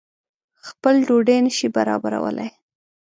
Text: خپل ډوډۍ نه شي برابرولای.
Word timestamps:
خپل 0.67 0.95
ډوډۍ 1.07 1.39
نه 1.45 1.51
شي 1.57 1.67
برابرولای. 1.77 2.49